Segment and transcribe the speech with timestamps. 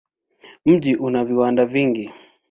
[0.65, 2.11] Mji una viwanda vingi.